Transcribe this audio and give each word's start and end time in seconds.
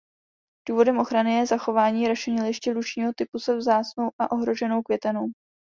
Důvodem 0.69 0.99
ochrany 0.99 1.33
je 1.33 1.45
zachování 1.45 2.07
rašeliniště 2.07 2.71
lučního 2.71 3.13
typu 3.17 3.39
se 3.39 3.55
vzácnou 3.57 4.11
a 4.21 4.31
ohroženou 4.31 4.81
květenou. 4.81 5.27